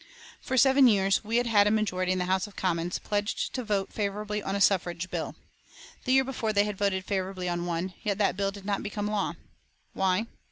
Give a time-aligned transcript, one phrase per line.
[0.41, 3.63] For seven years we had had a majority in the House of Commons pledged to
[3.63, 5.35] vote favourably on a suffrage bill.
[6.05, 9.05] The year before, they had voted favourably on one, yet that bill did not become
[9.05, 9.35] law.
[9.93, 10.25] Why?